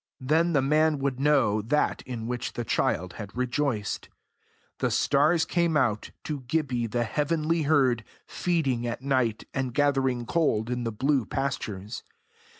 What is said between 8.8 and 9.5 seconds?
at night,